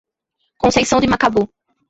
Conceição 0.57 0.99
de 0.99 1.05
Macabu 1.05 1.47